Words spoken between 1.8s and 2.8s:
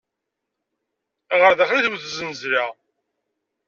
tewwet znezla.